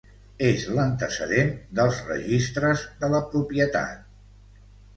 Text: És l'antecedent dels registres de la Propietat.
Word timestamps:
És 0.45 0.61
l'antecedent 0.77 1.51
dels 1.81 2.01
registres 2.13 2.89
de 3.05 3.13
la 3.15 3.23
Propietat. 3.37 4.13